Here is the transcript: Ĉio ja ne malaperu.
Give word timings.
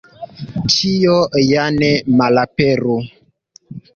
Ĉio 0.75 1.17
ja 1.49 1.67
ne 1.77 1.91
malaperu. 2.21 2.95